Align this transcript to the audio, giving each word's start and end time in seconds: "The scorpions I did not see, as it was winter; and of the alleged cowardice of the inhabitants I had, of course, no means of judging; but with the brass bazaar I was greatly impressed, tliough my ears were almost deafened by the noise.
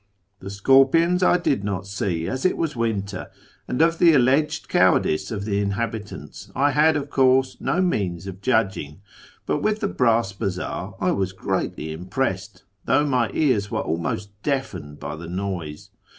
"The 0.39 0.49
scorpions 0.49 1.21
I 1.21 1.37
did 1.37 1.63
not 1.63 1.85
see, 1.85 2.27
as 2.27 2.43
it 2.43 2.57
was 2.57 2.75
winter; 2.75 3.29
and 3.67 3.83
of 3.83 3.99
the 3.99 4.13
alleged 4.15 4.67
cowardice 4.67 5.29
of 5.29 5.45
the 5.45 5.59
inhabitants 5.61 6.51
I 6.55 6.71
had, 6.71 6.97
of 6.97 7.11
course, 7.11 7.57
no 7.59 7.81
means 7.83 8.25
of 8.25 8.41
judging; 8.41 9.01
but 9.45 9.61
with 9.61 9.79
the 9.79 9.87
brass 9.87 10.33
bazaar 10.33 10.95
I 10.99 11.11
was 11.11 11.33
greatly 11.33 11.91
impressed, 11.91 12.63
tliough 12.87 13.07
my 13.09 13.29
ears 13.35 13.69
were 13.69 13.81
almost 13.81 14.31
deafened 14.41 14.99
by 14.99 15.15
the 15.15 15.27
noise. 15.27 15.91